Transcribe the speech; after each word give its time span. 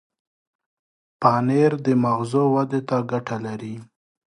پنېر 1.21 1.71
د 1.85 1.87
مغزو 2.03 2.43
ودې 2.53 2.81
ته 2.87 2.97
ګټه 3.11 3.37
لري. 3.45 3.75